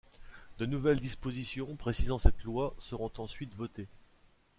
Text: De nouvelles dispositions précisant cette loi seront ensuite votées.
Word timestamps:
De 0.57 0.65
nouvelles 0.65 0.99
dispositions 0.99 1.75
précisant 1.75 2.17
cette 2.17 2.41
loi 2.43 2.73
seront 2.79 3.11
ensuite 3.19 3.53
votées. 3.55 3.87